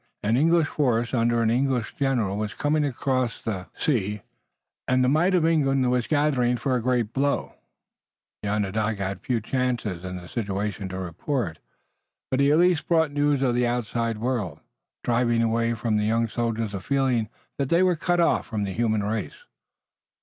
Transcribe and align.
An 0.23 0.35
English 0.35 0.65
force 0.67 1.13
under 1.13 1.43
an 1.43 1.51
English 1.51 1.93
general 1.93 2.35
was 2.35 2.55
coming 2.55 2.83
across 2.83 3.39
the 3.39 3.67
sea, 3.77 4.23
and 4.87 5.03
the 5.03 5.07
might 5.07 5.35
of 5.35 5.45
England 5.45 5.91
was 5.91 6.07
gathering 6.07 6.57
for 6.57 6.75
a 6.75 6.81
great 6.81 7.13
blow. 7.13 7.53
The 8.41 8.49
Onondaga 8.49 9.03
had 9.03 9.21
few 9.21 9.39
changes 9.39 10.03
in 10.03 10.15
the 10.15 10.27
situation 10.27 10.89
to 10.89 10.97
report, 10.97 11.59
but 12.31 12.39
he 12.39 12.49
at 12.51 12.57
least 12.57 12.87
brought 12.87 13.11
news 13.11 13.43
of 13.43 13.53
the 13.53 13.67
outside 13.67 14.17
world, 14.17 14.59
driving 15.03 15.43
away 15.43 15.75
from 15.75 15.97
the 15.97 16.05
young 16.05 16.27
soldiers 16.27 16.71
the 16.71 16.79
feeling 16.79 17.29
that 17.59 17.69
they 17.69 17.83
were 17.83 17.95
cut 17.95 18.19
off 18.19 18.47
from 18.47 18.63
the 18.63 18.73
human 18.73 19.03
race. 19.03 19.43